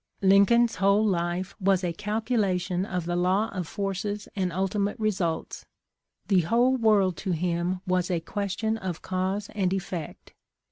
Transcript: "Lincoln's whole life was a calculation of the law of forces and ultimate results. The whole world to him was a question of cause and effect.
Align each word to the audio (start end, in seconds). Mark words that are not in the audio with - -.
"Lincoln's 0.23 0.77
whole 0.77 1.05
life 1.05 1.53
was 1.61 1.83
a 1.83 1.93
calculation 1.93 2.87
of 2.87 3.05
the 3.05 3.15
law 3.15 3.49
of 3.49 3.67
forces 3.67 4.27
and 4.35 4.51
ultimate 4.51 4.99
results. 4.99 5.67
The 6.27 6.41
whole 6.41 6.75
world 6.75 7.15
to 7.17 7.33
him 7.33 7.81
was 7.85 8.09
a 8.09 8.19
question 8.19 8.77
of 8.77 9.03
cause 9.03 9.49
and 9.53 9.71
effect. 9.71 10.33